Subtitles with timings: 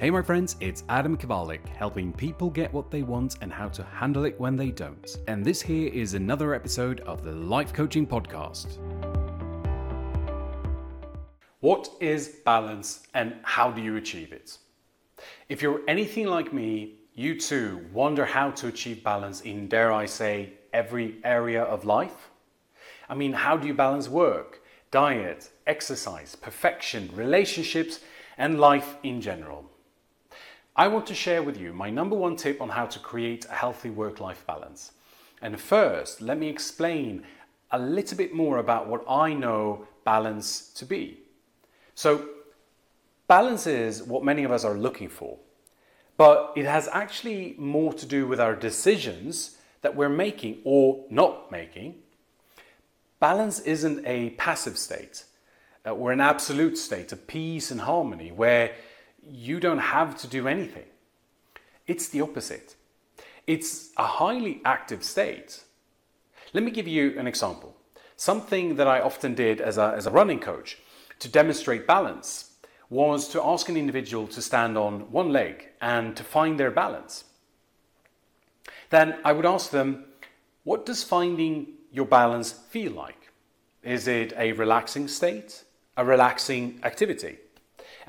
[0.00, 3.82] Hey, my friends, it's Adam Kawalec, helping people get what they want and how to
[3.82, 5.18] handle it when they don't.
[5.28, 8.78] And this here is another episode of the Life Coaching Podcast.
[11.60, 14.56] What is balance and how do you achieve it?
[15.50, 20.06] If you're anything like me, you too wonder how to achieve balance in, dare I
[20.06, 22.30] say, every area of life.
[23.10, 28.00] I mean, how do you balance work, diet, exercise, perfection, relationships,
[28.38, 29.70] and life in general?
[30.76, 33.54] I want to share with you my number one tip on how to create a
[33.54, 34.92] healthy work life balance.
[35.42, 37.24] And first, let me explain
[37.72, 41.18] a little bit more about what I know balance to be.
[41.94, 42.28] So,
[43.26, 45.38] balance is what many of us are looking for,
[46.16, 51.50] but it has actually more to do with our decisions that we're making or not
[51.50, 51.96] making.
[53.18, 55.24] Balance isn't a passive state
[55.86, 58.72] uh, or an absolute state of peace and harmony where
[59.30, 60.86] you don't have to do anything.
[61.86, 62.76] It's the opposite.
[63.46, 65.64] It's a highly active state.
[66.52, 67.76] Let me give you an example.
[68.16, 70.78] Something that I often did as a, as a running coach
[71.20, 72.52] to demonstrate balance
[72.88, 77.24] was to ask an individual to stand on one leg and to find their balance.
[78.90, 80.06] Then I would ask them,
[80.64, 83.30] what does finding your balance feel like?
[83.82, 85.64] Is it a relaxing state,
[85.96, 87.38] a relaxing activity?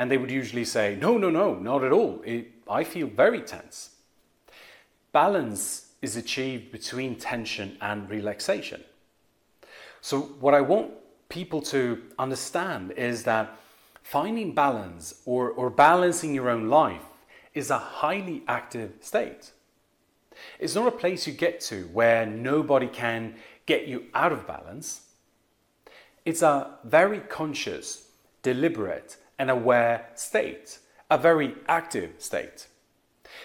[0.00, 2.22] And they would usually say, No, no, no, not at all.
[2.24, 3.96] It, I feel very tense.
[5.12, 8.82] Balance is achieved between tension and relaxation.
[10.00, 10.92] So, what I want
[11.28, 13.58] people to understand is that
[14.02, 17.04] finding balance or, or balancing your own life
[17.52, 19.50] is a highly active state.
[20.58, 23.34] It's not a place you get to where nobody can
[23.66, 25.02] get you out of balance.
[26.24, 28.08] It's a very conscious,
[28.42, 30.78] deliberate, an aware state,
[31.10, 32.68] a very active state.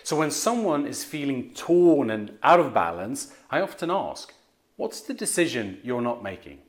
[0.04, 4.34] So when someone is feeling torn and out of balance, I often ask,
[4.76, 6.60] what's the decision you're not making?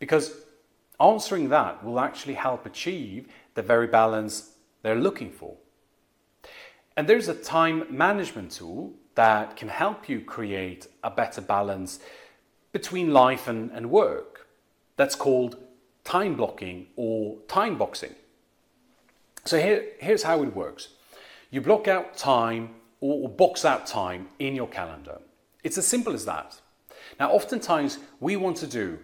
[0.00, 0.34] Because
[0.98, 5.56] answering that will actually help achieve the very balance they're looking for.
[6.96, 12.00] And there's a time management tool that can help you create a better balance
[12.72, 14.48] between life and, and work.
[14.96, 15.58] That's called
[16.04, 18.14] time blocking or time boxing.
[19.48, 20.88] So here, here's how it works.
[21.50, 25.22] You block out time or box out time in your calendar.
[25.64, 26.60] It's as simple as that.
[27.18, 28.98] Now, oftentimes we want to do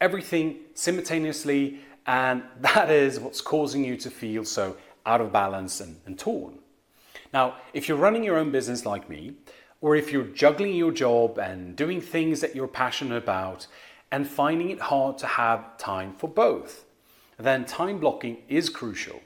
[0.00, 4.74] everything simultaneously, and that is what's causing you to feel so
[5.04, 6.60] out of balance and, and torn.
[7.34, 9.34] Now, if you're running your own business like me,
[9.82, 13.66] or if you're juggling your job and doing things that you're passionate about
[14.10, 16.86] and finding it hard to have time for both,
[17.38, 19.20] then time blocking is crucial.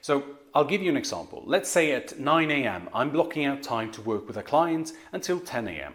[0.00, 0.24] So
[0.54, 1.42] I'll give you an example.
[1.46, 2.88] Let's say at 9 a.m.
[2.94, 5.94] I'm blocking out time to work with a client until 10 a.m.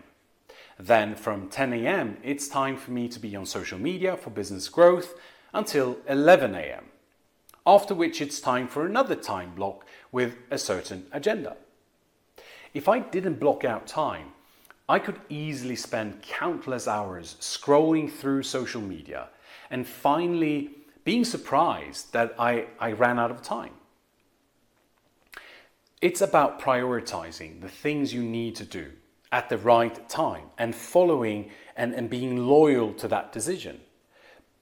[0.79, 2.17] Then from 10 a.m.
[2.23, 5.13] it's time for me to be on social media for business growth
[5.53, 6.85] until 11 a.m.
[7.65, 11.55] After which it's time for another time block with a certain agenda.
[12.73, 14.29] If I didn't block out time,
[14.87, 19.29] I could easily spend countless hours scrolling through social media
[19.69, 20.71] and finally
[21.03, 23.73] being surprised that I, I ran out of time.
[26.01, 28.91] It's about prioritizing the things you need to do
[29.31, 33.79] at the right time and following and, and being loyal to that decision,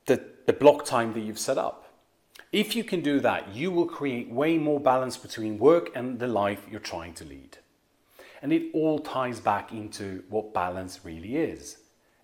[0.05, 1.93] the, the block time that you've set up.
[2.51, 6.27] If you can do that, you will create way more balance between work and the
[6.27, 7.57] life you're trying to lead.
[8.41, 11.77] And it all ties back into what balance really is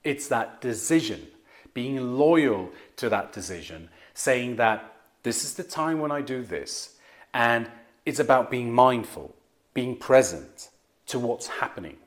[0.03, 1.27] it's that decision,
[1.73, 4.93] being loyal to that decision, saying that
[5.23, 6.97] this is the time when I do this,
[7.33, 7.67] and
[8.05, 9.35] it's about being mindful,
[9.73, 10.69] being present
[11.07, 11.97] to what's happening.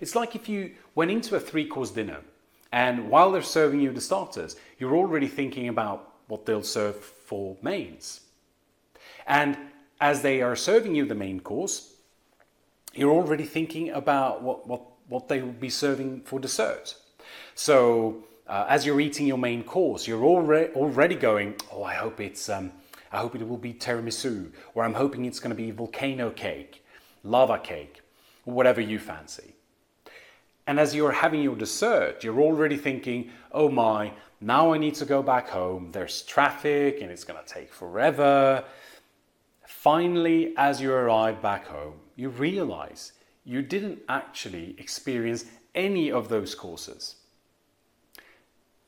[0.00, 2.20] It's like if you went into a three course dinner
[2.72, 7.56] and while they're serving you the starters, you're already thinking about what they'll serve for
[7.62, 8.20] mains.
[9.26, 9.56] And
[10.00, 11.94] as they are serving you the main course,
[12.94, 16.94] you're already thinking about what, what, what they will be serving for dessert.
[17.54, 22.20] So uh, as you're eating your main course, you're already, already going, oh, I hope
[22.20, 22.72] it's um,
[23.12, 26.84] I hope it will be tiramisu, or I'm hoping it's going to be volcano cake,
[27.24, 28.02] lava cake,
[28.44, 29.54] whatever you fancy.
[30.66, 35.04] And as you're having your dessert, you're already thinking, oh my, now I need to
[35.04, 35.90] go back home.
[35.92, 38.64] There's traffic and it's going to take forever.
[39.66, 43.12] Finally, as you arrive back home, you realize
[43.44, 47.16] you didn't actually experience any of those courses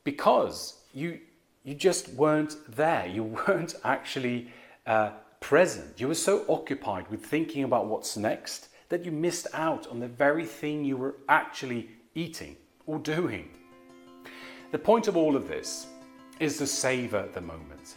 [0.03, 1.19] because you
[1.63, 3.05] you just weren't there.
[3.07, 4.51] You weren't actually
[4.85, 5.99] uh, present.
[5.99, 10.07] You were so occupied with thinking about what's next that you missed out on the
[10.07, 13.49] very thing you were actually eating or doing.
[14.71, 15.87] The point of all of this
[16.39, 17.95] is to savor the moment.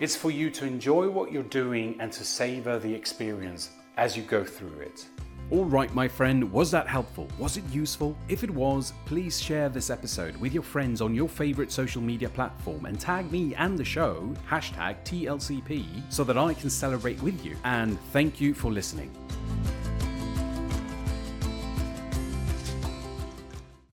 [0.00, 4.22] It's for you to enjoy what you're doing and to savor the experience as you
[4.24, 5.06] go through it.
[5.50, 7.28] All right, my friend, was that helpful?
[7.38, 8.16] Was it useful?
[8.28, 12.30] If it was, please share this episode with your friends on your favorite social media
[12.30, 17.44] platform and tag me and the show, hashtag TLCP, so that I can celebrate with
[17.44, 17.56] you.
[17.64, 19.10] And thank you for listening.